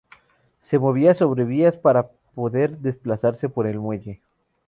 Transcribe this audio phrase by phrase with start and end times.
[0.61, 4.19] Se movía sobre vías para poder desplazarse por el muelle.